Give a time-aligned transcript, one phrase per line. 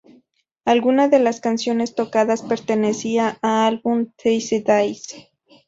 [0.65, 5.27] Algunas de las canciones tocadas pertenecían a album "These Days".